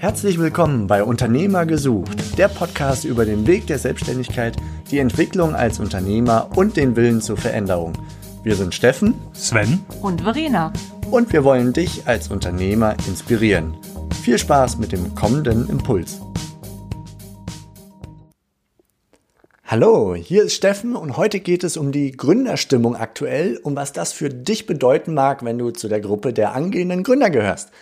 [0.00, 4.56] Herzlich willkommen bei Unternehmer gesucht, der Podcast über den Weg der Selbstständigkeit,
[4.92, 7.94] die Entwicklung als Unternehmer und den Willen zur Veränderung.
[8.44, 10.72] Wir sind Steffen, Sven und Verena.
[11.10, 13.76] Und wir wollen dich als Unternehmer inspirieren.
[14.22, 16.20] Viel Spaß mit dem kommenden Impuls.
[19.64, 24.12] Hallo, hier ist Steffen und heute geht es um die Gründerstimmung aktuell, um was das
[24.12, 27.72] für dich bedeuten mag, wenn du zu der Gruppe der angehenden Gründer gehörst.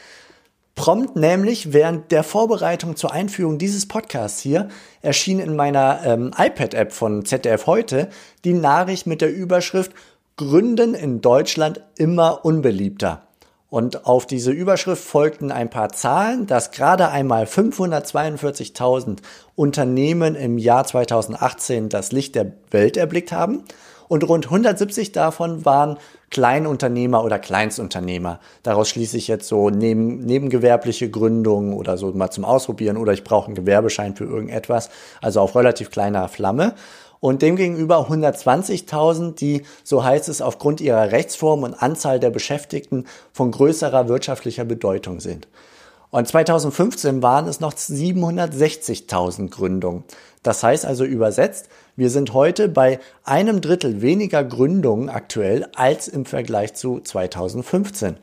[0.76, 4.68] Prompt nämlich während der Vorbereitung zur Einführung dieses Podcasts hier
[5.00, 8.10] erschien in meiner ähm, iPad-App von ZDF heute
[8.44, 9.92] die Nachricht mit der Überschrift
[10.36, 13.22] Gründen in Deutschland immer unbeliebter.
[13.70, 19.20] Und auf diese Überschrift folgten ein paar Zahlen, dass gerade einmal 542.000
[19.54, 23.64] Unternehmen im Jahr 2018 das Licht der Welt erblickt haben
[24.08, 25.98] und rund 170 davon waren
[26.30, 28.40] Kleinunternehmer oder Kleinstunternehmer.
[28.62, 33.24] Daraus schließe ich jetzt so neben, nebengewerbliche Gründungen oder so mal zum Ausprobieren oder ich
[33.24, 36.74] brauche einen Gewerbeschein für irgendetwas, also auf relativ kleiner Flamme
[37.20, 43.50] und demgegenüber 120.000, die, so heißt es, aufgrund ihrer Rechtsform und Anzahl der Beschäftigten von
[43.50, 45.48] größerer wirtschaftlicher Bedeutung sind.
[46.16, 50.02] Und 2015 waren es noch 760.000 Gründungen.
[50.42, 56.24] Das heißt also übersetzt, wir sind heute bei einem Drittel weniger Gründungen aktuell als im
[56.24, 58.16] Vergleich zu 2015.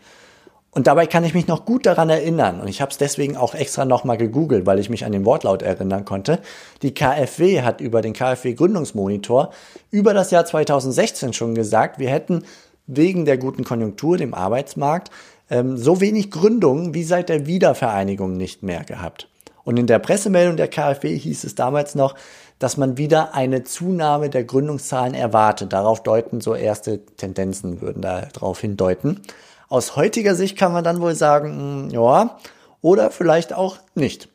[0.72, 3.54] Und dabei kann ich mich noch gut daran erinnern, und ich habe es deswegen auch
[3.54, 6.40] extra nochmal gegoogelt, weil ich mich an den Wortlaut erinnern konnte.
[6.82, 9.52] Die KfW hat über den KfW Gründungsmonitor
[9.92, 12.44] über das Jahr 2016 schon gesagt, wir hätten
[12.88, 15.12] wegen der guten Konjunktur, dem Arbeitsmarkt,
[15.50, 19.28] ähm, so wenig Gründungen wie seit der Wiedervereinigung nicht mehr gehabt.
[19.64, 22.16] Und in der Pressemeldung der KfW hieß es damals noch,
[22.60, 25.74] dass man wieder eine Zunahme der Gründungszahlen erwartet.
[25.74, 29.22] Darauf deuten so erste Tendenzen, würden da darauf hindeuten.
[29.70, 32.38] Aus heutiger Sicht kann man dann wohl sagen, hm, ja,
[32.82, 34.30] oder vielleicht auch nicht.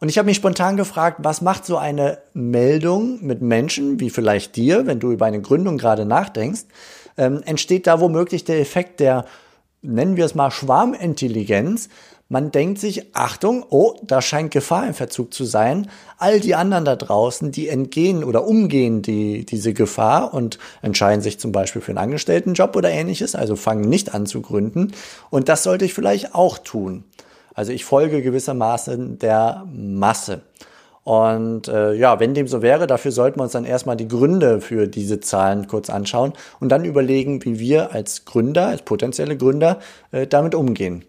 [0.00, 4.56] Und ich habe mich spontan gefragt, was macht so eine Meldung mit Menschen, wie vielleicht
[4.56, 6.64] dir, wenn du über eine Gründung gerade nachdenkst,
[7.16, 9.24] ähm, entsteht da womöglich der Effekt der,
[9.84, 11.88] nennen wir es mal, Schwarmintelligenz,
[12.30, 15.90] man denkt sich, Achtung, oh, da scheint Gefahr im Verzug zu sein.
[16.16, 21.38] All die anderen da draußen, die entgehen oder umgehen die, diese Gefahr und entscheiden sich
[21.38, 24.92] zum Beispiel für einen Angestelltenjob oder ähnliches, also fangen nicht an zu gründen.
[25.28, 27.04] Und das sollte ich vielleicht auch tun.
[27.52, 30.40] Also ich folge gewissermaßen der Masse.
[31.04, 34.62] Und äh, ja, wenn dem so wäre, dafür sollten wir uns dann erstmal die Gründe
[34.62, 39.80] für diese Zahlen kurz anschauen und dann überlegen, wie wir als Gründer, als potenzielle Gründer
[40.12, 41.04] äh, damit umgehen.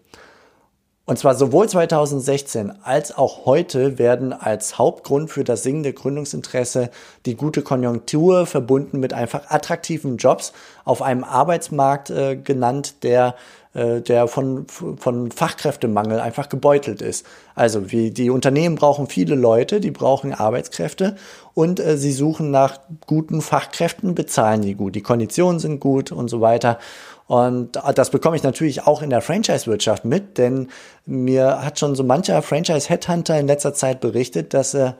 [1.08, 6.90] Und zwar sowohl 2016 als auch heute werden als Hauptgrund für das sinkende Gründungsinteresse
[7.26, 10.52] die gute Konjunktur verbunden mit einfach attraktiven Jobs
[10.84, 13.36] auf einem Arbeitsmarkt äh, genannt, der
[13.76, 17.26] äh, der von, von Fachkräftemangel einfach gebeutelt ist.
[17.54, 21.16] Also wie die Unternehmen brauchen viele Leute, die brauchen Arbeitskräfte
[21.52, 26.28] und äh, sie suchen nach guten Fachkräften, bezahlen die gut, die Konditionen sind gut und
[26.28, 26.78] so weiter.
[27.26, 30.68] Und das bekomme ich natürlich auch in der Franchise-Wirtschaft mit, denn
[31.04, 34.96] mir hat schon so mancher Franchise-Headhunter in letzter Zeit berichtet, dass er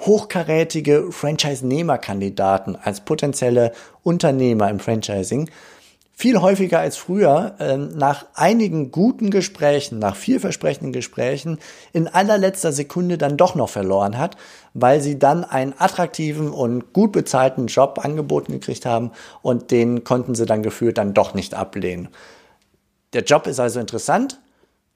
[0.00, 3.72] hochkarätige Franchise-Nehmerkandidaten als potenzielle
[4.02, 5.48] Unternehmer im Franchising
[6.18, 11.60] viel häufiger als früher ähm, nach einigen guten Gesprächen, nach vielversprechenden Gesprächen
[11.92, 14.36] in allerletzter Sekunde dann doch noch verloren hat,
[14.74, 19.12] weil sie dann einen attraktiven und gut bezahlten Job angeboten gekriegt haben
[19.42, 22.08] und den konnten sie dann gefühlt dann doch nicht ablehnen.
[23.12, 24.40] Der Job ist also interessant,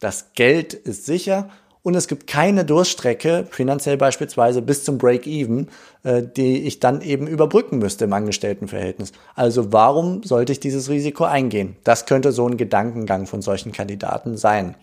[0.00, 1.50] das Geld ist sicher
[1.82, 5.68] und es gibt keine Durststrecke, finanziell beispielsweise bis zum Break-Even,
[6.04, 9.12] äh, die ich dann eben überbrücken müsste im Angestelltenverhältnis.
[9.34, 11.76] Also warum sollte ich dieses Risiko eingehen?
[11.82, 14.76] Das könnte so ein Gedankengang von solchen Kandidaten sein.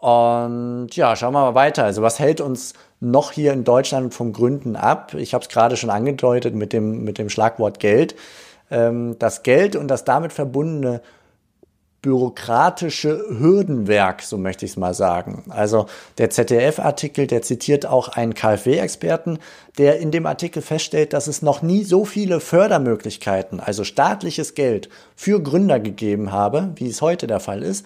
[0.00, 1.84] Und ja, schauen wir mal weiter.
[1.84, 5.14] Also was hält uns noch hier in Deutschland vom Gründen ab?
[5.14, 8.16] Ich habe es gerade schon angedeutet mit dem, mit dem Schlagwort Geld.
[8.70, 11.00] Ähm, das Geld und das damit verbundene
[12.06, 15.42] bürokratische Hürdenwerk, so möchte ich es mal sagen.
[15.48, 15.86] Also
[16.18, 19.40] der ZDF-Artikel, der zitiert auch einen KfW-Experten,
[19.76, 24.88] der in dem Artikel feststellt, dass es noch nie so viele Fördermöglichkeiten, also staatliches Geld
[25.16, 27.84] für Gründer gegeben habe, wie es heute der Fall ist.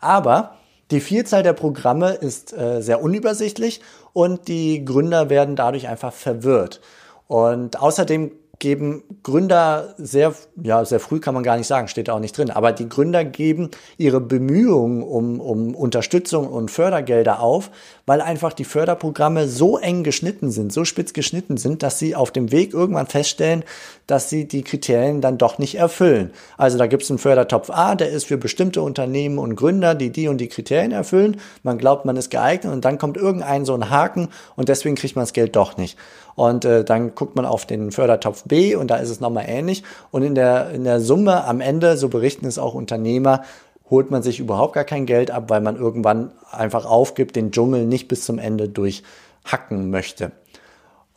[0.00, 0.56] Aber
[0.90, 3.80] die Vielzahl der Programme ist äh, sehr unübersichtlich
[4.12, 6.82] und die Gründer werden dadurch einfach verwirrt.
[7.26, 8.32] Und außerdem
[8.62, 9.02] geben.
[9.24, 12.70] Gründer sehr, ja, sehr früh kann man gar nicht sagen, steht auch nicht drin, aber
[12.70, 17.70] die Gründer geben ihre Bemühungen um, um Unterstützung und Fördergelder auf,
[18.06, 22.30] weil einfach die Förderprogramme so eng geschnitten sind, so spitz geschnitten sind, dass sie auf
[22.30, 23.64] dem Weg irgendwann feststellen,
[24.12, 26.32] dass sie die Kriterien dann doch nicht erfüllen.
[26.58, 30.10] Also da gibt es einen Fördertopf A, der ist für bestimmte Unternehmen und Gründer, die
[30.10, 31.40] die und die Kriterien erfüllen.
[31.62, 35.16] Man glaubt, man ist geeignet und dann kommt irgendein so ein Haken und deswegen kriegt
[35.16, 35.96] man das Geld doch nicht.
[36.34, 39.82] Und äh, dann guckt man auf den Fördertopf B und da ist es nochmal ähnlich.
[40.10, 43.44] Und in der, in der Summe am Ende, so berichten es auch Unternehmer,
[43.88, 47.86] holt man sich überhaupt gar kein Geld ab, weil man irgendwann einfach aufgibt, den Dschungel
[47.86, 50.32] nicht bis zum Ende durchhacken möchte.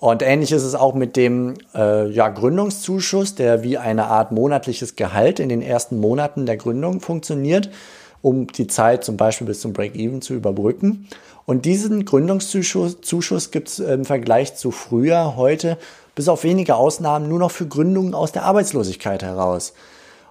[0.05, 4.95] Und ähnlich ist es auch mit dem äh, ja, Gründungszuschuss, der wie eine Art monatliches
[4.95, 7.71] Gehalt in den ersten Monaten der Gründung funktioniert,
[8.21, 11.07] um die Zeit zum Beispiel bis zum Break-Even zu überbrücken.
[11.47, 15.75] Und diesen Gründungszuschuss Zuschuss gibt es im Vergleich zu früher heute
[16.13, 19.73] bis auf wenige Ausnahmen nur noch für Gründungen aus der Arbeitslosigkeit heraus.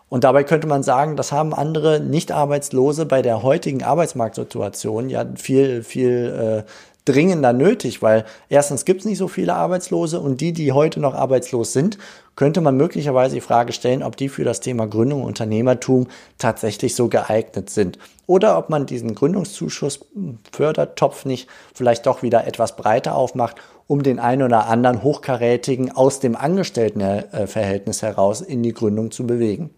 [0.09, 5.83] Und dabei könnte man sagen, das haben andere Nicht-Arbeitslose bei der heutigen Arbeitsmarktsituation ja viel,
[5.83, 6.71] viel äh,
[7.05, 11.15] dringender nötig, weil erstens gibt es nicht so viele Arbeitslose und die, die heute noch
[11.15, 11.99] arbeitslos sind,
[12.37, 16.09] könnte man möglicherweise die Frage stellen, ob die für das Thema Gründung und Unternehmertum
[16.39, 17.99] tatsächlich so geeignet sind.
[18.27, 23.57] Oder ob man diesen Gründungszuschuss hm, Fördertopf nicht vielleicht doch wieder etwas breiter aufmacht,
[23.87, 29.71] um den einen oder anderen Hochkarätigen aus dem Angestelltenverhältnis heraus in die Gründung zu bewegen.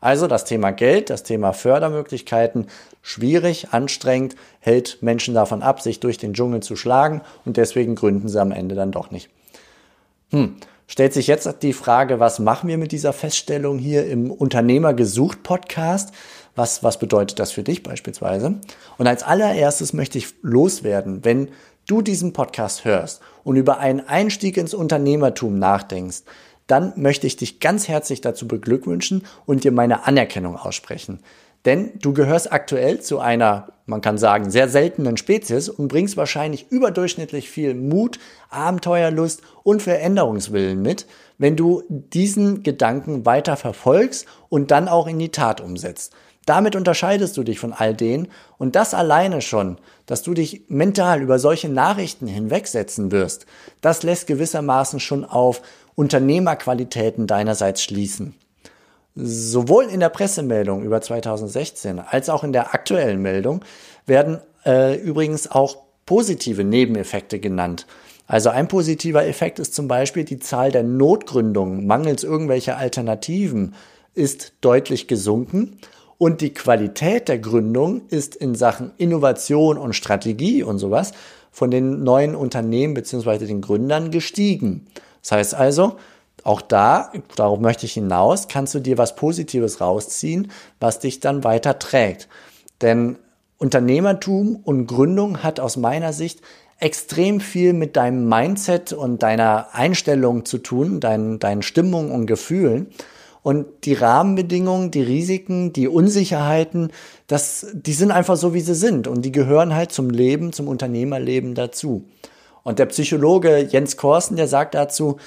[0.00, 2.66] Also das Thema Geld, das Thema Fördermöglichkeiten,
[3.02, 8.28] schwierig, anstrengend, hält Menschen davon ab, sich durch den Dschungel zu schlagen und deswegen gründen
[8.28, 9.28] sie am Ende dann doch nicht.
[10.30, 10.56] Hm.
[10.86, 15.44] Stellt sich jetzt die Frage, was machen wir mit dieser Feststellung hier im Unternehmer gesucht
[15.44, 16.12] Podcast?
[16.56, 18.56] Was, was bedeutet das für dich beispielsweise?
[18.98, 21.50] Und als allererstes möchte ich loswerden, wenn
[21.86, 26.22] du diesen Podcast hörst und über einen Einstieg ins Unternehmertum nachdenkst,
[26.70, 31.20] dann möchte ich dich ganz herzlich dazu beglückwünschen und dir meine Anerkennung aussprechen.
[31.66, 36.70] Denn du gehörst aktuell zu einer, man kann sagen, sehr seltenen Spezies und bringst wahrscheinlich
[36.70, 38.18] überdurchschnittlich viel Mut,
[38.48, 41.06] Abenteuerlust und Veränderungswillen mit,
[41.36, 46.14] wenn du diesen Gedanken weiter verfolgst und dann auch in die Tat umsetzt.
[46.46, 49.76] Damit unterscheidest du dich von all denen und das alleine schon,
[50.06, 53.44] dass du dich mental über solche Nachrichten hinwegsetzen wirst,
[53.82, 55.60] das lässt gewissermaßen schon auf
[55.94, 58.34] Unternehmerqualitäten deinerseits schließen.
[59.14, 63.64] Sowohl in der Pressemeldung über 2016 als auch in der aktuellen Meldung
[64.06, 67.86] werden äh, übrigens auch positive Nebeneffekte genannt.
[68.26, 73.74] Also ein positiver Effekt ist zum Beispiel die Zahl der Notgründungen mangels irgendwelcher Alternativen
[74.14, 75.78] ist deutlich gesunken
[76.18, 81.12] und die Qualität der Gründung ist in Sachen Innovation und Strategie und sowas
[81.50, 84.86] von den neuen Unternehmen beziehungsweise den Gründern gestiegen.
[85.22, 85.96] Das heißt also,
[86.44, 91.44] auch da, darauf möchte ich hinaus, kannst du dir was Positives rausziehen, was dich dann
[91.44, 92.28] weiter trägt.
[92.80, 93.18] Denn
[93.58, 96.40] Unternehmertum und Gründung hat aus meiner Sicht
[96.78, 102.86] extrem viel mit deinem Mindset und deiner Einstellung zu tun, deinen, deinen Stimmungen und Gefühlen.
[103.42, 106.90] Und die Rahmenbedingungen, die Risiken, die Unsicherheiten,
[107.26, 109.08] das, die sind einfach so, wie sie sind.
[109.08, 112.04] Und die gehören halt zum Leben, zum Unternehmerleben dazu.
[112.62, 115.18] Und der Psychologe Jens Korsen, der sagt dazu,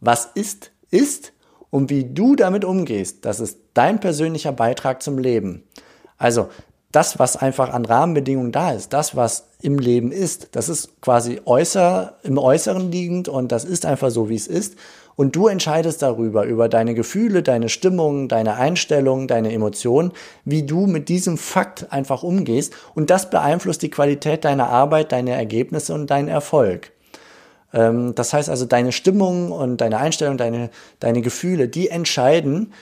[0.00, 1.32] was ist, ist
[1.70, 5.64] und wie du damit umgehst, das ist dein persönlicher Beitrag zum Leben.
[6.16, 6.48] Also
[6.90, 11.40] das, was einfach an Rahmenbedingungen da ist, das, was im Leben ist, das ist quasi
[11.44, 14.76] äußer, im Äußeren liegend und das ist einfach so, wie es ist.
[15.18, 20.12] Und du entscheidest darüber, über deine Gefühle, deine Stimmung, deine Einstellung, deine Emotionen,
[20.44, 22.72] wie du mit diesem Fakt einfach umgehst.
[22.94, 26.92] Und das beeinflusst die Qualität deiner Arbeit, deine Ergebnisse und deinen Erfolg.
[27.74, 30.70] Ähm, das heißt also, deine Stimmung und deine Einstellung, deine,
[31.00, 32.72] deine Gefühle, die entscheiden,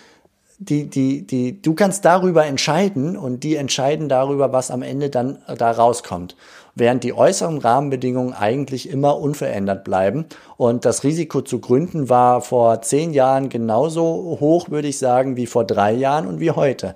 [0.59, 5.39] die, die, die, du kannst darüber entscheiden und die entscheiden darüber, was am Ende dann
[5.59, 6.37] da rauskommt
[6.77, 10.27] während die äußeren Rahmenbedingungen eigentlich immer unverändert bleiben.
[10.57, 15.47] Und das Risiko zu gründen war vor zehn Jahren genauso hoch, würde ich sagen, wie
[15.47, 16.95] vor drei Jahren und wie heute.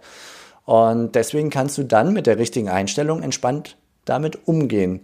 [0.67, 5.01] Und deswegen kannst du dann mit der richtigen Einstellung entspannt damit umgehen.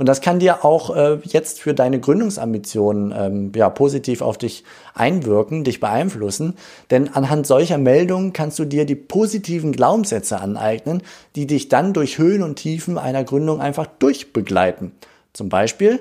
[0.00, 4.64] Und das kann dir auch äh, jetzt für deine Gründungsambitionen ähm, ja, positiv auf dich
[4.94, 6.54] einwirken, dich beeinflussen.
[6.90, 11.02] Denn anhand solcher Meldungen kannst du dir die positiven Glaubenssätze aneignen,
[11.36, 14.92] die dich dann durch Höhen und Tiefen einer Gründung einfach durchbegleiten.
[15.34, 16.00] Zum Beispiel,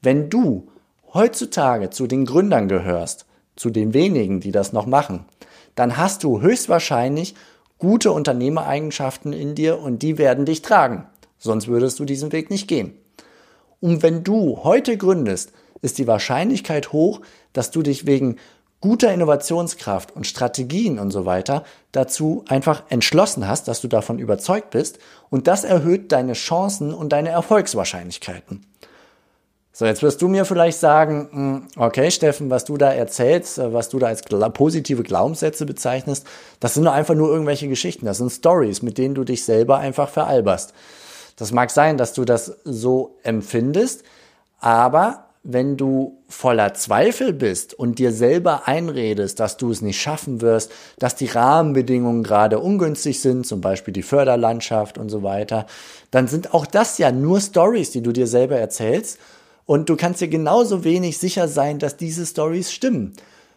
[0.00, 0.66] wenn du
[1.12, 5.26] heutzutage zu den Gründern gehörst, zu den wenigen, die das noch machen,
[5.74, 7.34] dann hast du höchstwahrscheinlich
[7.76, 11.04] gute Unternehmereigenschaften in dir und die werden dich tragen.
[11.36, 12.94] Sonst würdest du diesen Weg nicht gehen.
[13.84, 17.20] Und wenn du heute gründest, ist die Wahrscheinlichkeit hoch,
[17.52, 18.36] dass du dich wegen
[18.80, 24.70] guter Innovationskraft und Strategien und so weiter dazu einfach entschlossen hast, dass du davon überzeugt
[24.70, 28.64] bist und das erhöht deine Chancen und deine Erfolgswahrscheinlichkeiten.
[29.70, 33.74] So, jetzt wirst du mir vielleicht sagen, hm, okay, Steffen, was du da erzählst, äh,
[33.74, 34.22] was du da als
[34.54, 36.26] positive Glaubenssätze bezeichnest,
[36.58, 40.08] das sind einfach nur irgendwelche Geschichten, das sind Stories, mit denen du dich selber einfach
[40.08, 40.72] veralberst.
[41.36, 44.04] Das mag sein, dass du das so empfindest,
[44.60, 50.40] aber wenn du voller Zweifel bist und dir selber einredest, dass du es nicht schaffen
[50.40, 55.66] wirst, dass die Rahmenbedingungen gerade ungünstig sind, zum Beispiel die Förderlandschaft und so weiter,
[56.10, 59.18] dann sind auch das ja nur Stories, die du dir selber erzählst
[59.66, 63.12] und du kannst dir genauso wenig sicher sein, dass diese Stories stimmen.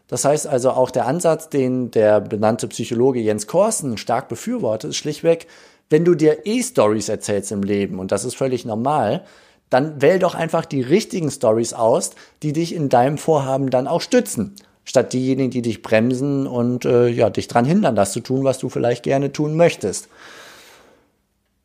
[0.10, 4.98] Das heißt also auch der Ansatz, den der benannte Psychologe Jens Korsen stark befürwortet, ist
[4.98, 5.48] schlichtweg,
[5.89, 9.24] wenn du dir eh Stories erzählst im Leben und das ist völlig normal,
[9.70, 12.12] dann wähl doch einfach die richtigen Stories aus,
[12.44, 17.08] die dich in deinem Vorhaben dann auch stützen, statt diejenigen, die dich bremsen und äh,
[17.08, 20.08] ja dich dran hindern, das zu tun, was du vielleicht gerne tun möchtest.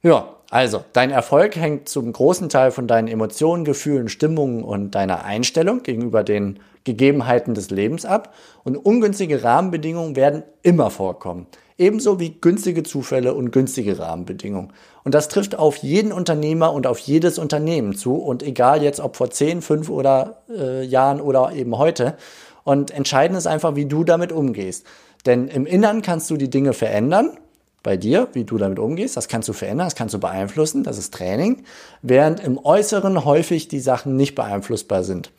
[0.02, 5.24] Ja, also, dein Erfolg hängt zum großen Teil von deinen Emotionen, Gefühlen, Stimmungen und deiner
[5.24, 8.34] Einstellung gegenüber den Gegebenheiten des Lebens ab.
[8.62, 11.46] Und ungünstige Rahmenbedingungen werden immer vorkommen.
[11.82, 14.72] Ebenso wie günstige Zufälle und günstige Rahmenbedingungen.
[15.02, 18.14] Und das trifft auf jeden Unternehmer und auf jedes Unternehmen zu.
[18.14, 22.16] Und egal jetzt, ob vor 10, 5 oder äh, Jahren oder eben heute.
[22.62, 24.86] Und entscheidend ist einfach, wie du damit umgehst.
[25.26, 27.36] Denn im Innern kannst du die Dinge verändern
[27.82, 29.16] bei dir, wie du damit umgehst.
[29.16, 31.64] Das kannst du verändern, das kannst du beeinflussen, das ist Training,
[32.00, 35.32] während im Äußeren häufig die Sachen nicht beeinflussbar sind.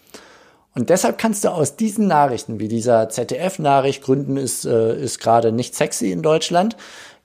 [0.75, 5.51] Und deshalb kannst du aus diesen Nachrichten, wie dieser ZDF-Nachricht, Gründen ist, äh, ist gerade
[5.51, 6.75] nicht sexy in Deutschland,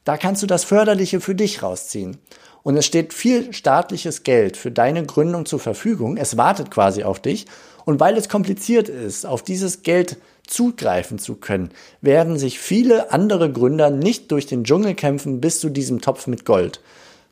[0.04, 2.18] da kannst du das Förderliche für dich rausziehen.
[2.62, 6.16] Und es steht viel staatliches Geld für deine Gründung zur Verfügung.
[6.16, 7.46] Es wartet quasi auf dich.
[7.84, 11.70] Und weil es kompliziert ist, auf dieses Geld zugreifen zu können,
[12.02, 16.44] werden sich viele andere Gründer nicht durch den Dschungel kämpfen bis zu diesem Topf mit
[16.44, 16.80] Gold.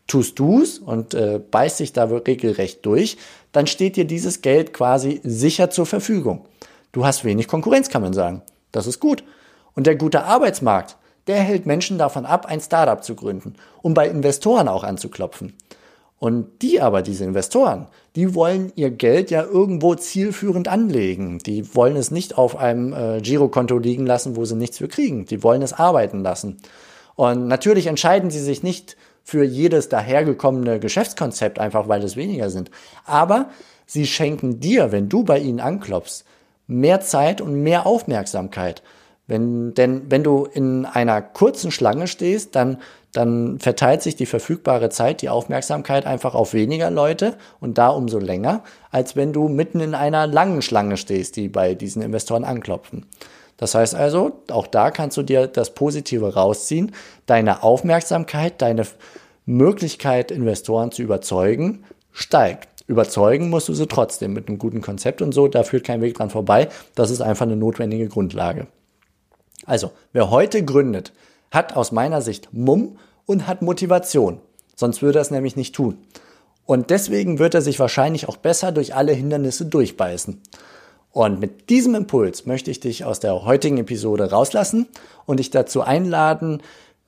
[0.07, 3.17] Tust du's und äh, beißt dich da regelrecht durch,
[3.57, 6.45] dann steht dir dieses Geld quasi sicher zur Verfügung.
[6.93, 8.43] Du hast wenig Konkurrenz, kann man sagen.
[8.71, 9.25] Das ist gut.
[9.75, 14.09] Und der gute Arbeitsmarkt, der hält Menschen davon ab, ein Startup zu gründen, um bei
[14.09, 15.55] Investoren auch anzuklopfen.
[16.19, 21.39] Und die aber, diese Investoren, die wollen ihr Geld ja irgendwo zielführend anlegen.
[21.39, 25.25] Die wollen es nicht auf einem äh, Girokonto liegen lassen, wo sie nichts für kriegen.
[25.25, 26.59] Die wollen es arbeiten lassen.
[27.15, 32.71] Und natürlich entscheiden sie sich nicht für jedes dahergekommene Geschäftskonzept, einfach weil es weniger sind.
[33.05, 33.51] Aber
[33.85, 36.25] sie schenken dir, wenn du bei ihnen anklopfst,
[36.69, 38.85] mehr Zeit und mehr Aufmerksamkeit.
[39.27, 42.79] Wenn, denn wenn du in einer kurzen Schlange stehst, dann
[43.17, 48.19] dann verteilt sich die verfügbare Zeit, die Aufmerksamkeit einfach auf weniger Leute und da umso
[48.19, 53.07] länger, als wenn du mitten in einer langen Schlange stehst, die bei diesen Investoren anklopfen.
[53.57, 56.93] Das heißt also, auch da kannst du dir das Positive rausziehen.
[57.27, 58.87] Deine Aufmerksamkeit, deine
[59.47, 62.69] Möglichkeit, Investoren zu überzeugen, steigt.
[62.87, 66.15] Überzeugen musst du sie trotzdem mit einem guten Konzept und so, da führt kein Weg
[66.15, 66.69] dran vorbei.
[66.95, 68.69] Das ist einfach eine notwendige Grundlage.
[69.65, 71.13] Also, wer heute gründet,
[71.51, 74.41] hat aus meiner Sicht Mumm und hat Motivation.
[74.77, 75.99] Sonst würde er es nämlich nicht tun.
[76.65, 80.43] Und deswegen wird er sich wahrscheinlich auch besser durch alle Hindernisse durchbeißen.
[81.17, 84.87] Und mit diesem Impuls möchte ich dich aus der heutigen Episode rauslassen
[85.25, 86.61] und dich dazu einladen,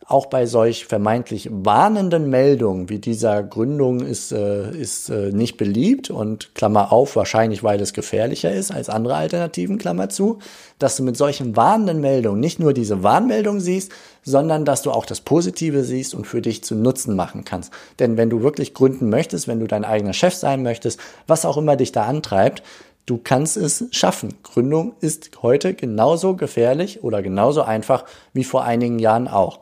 [0.06, 6.08] auch bei solch vermeintlich warnenden Meldungen wie dieser Gründung ist, äh, ist äh, nicht beliebt
[6.08, 10.38] und Klammer auf, wahrscheinlich weil es gefährlicher ist als andere Alternativen, Klammer zu,
[10.78, 15.04] dass du mit solchen warnenden Meldungen nicht nur diese Warnmeldung siehst, sondern dass du auch
[15.04, 17.74] das Positive siehst und für dich zu Nutzen machen kannst.
[17.98, 21.58] Denn wenn du wirklich gründen möchtest, wenn du dein eigener Chef sein möchtest, was auch
[21.58, 22.62] immer dich da antreibt,
[23.08, 24.34] du kannst es schaffen.
[24.42, 29.60] Gründung ist heute genauso gefährlich oder genauso einfach wie vor einigen Jahren auch.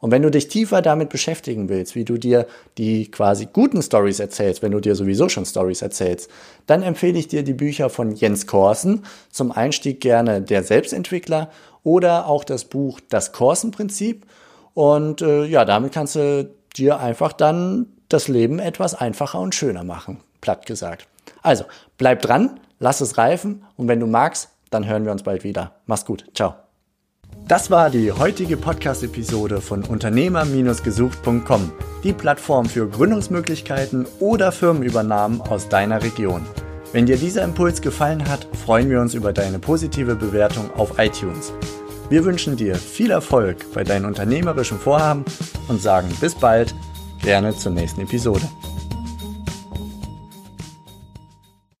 [0.00, 2.46] Und wenn du dich tiefer damit beschäftigen willst, wie du dir
[2.78, 6.30] die quasi guten Stories erzählst, wenn du dir sowieso schon Stories erzählst,
[6.66, 11.50] dann empfehle ich dir die Bücher von Jens Korsen, zum Einstieg gerne Der Selbstentwickler
[11.82, 14.24] oder auch das Buch Das Korsen-Prinzip.
[14.72, 19.82] Und äh, ja, damit kannst du dir einfach dann das Leben etwas einfacher und schöner
[19.82, 21.08] machen, platt gesagt.
[21.42, 21.64] Also,
[21.98, 25.72] bleib dran, lass es reifen und wenn du magst, dann hören wir uns bald wieder.
[25.86, 26.24] Mach's gut.
[26.34, 26.54] Ciao.
[27.46, 31.72] Das war die heutige Podcast-Episode von Unternehmer-gesucht.com,
[32.04, 36.44] die Plattform für Gründungsmöglichkeiten oder Firmenübernahmen aus deiner Region.
[36.92, 41.52] Wenn dir dieser Impuls gefallen hat, freuen wir uns über deine positive Bewertung auf iTunes.
[42.10, 45.24] Wir wünschen dir viel Erfolg bei deinen unternehmerischen Vorhaben
[45.68, 46.74] und sagen bis bald,
[47.22, 48.48] gerne zur nächsten Episode.